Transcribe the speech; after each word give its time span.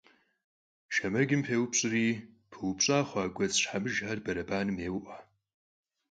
Şşemecım 0.93 1.41
pêupş'ri, 1.47 2.05
pıupş'a 2.51 2.97
xhua 3.07 3.25
guedz 3.35 3.55
şhemıjjxer 3.61 4.17
berebanem 4.25 4.77
yê'ue. 4.83 5.17